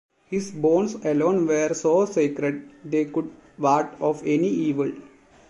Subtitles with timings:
[0.25, 4.91] His bones alone were so sacred they could ward off any evil.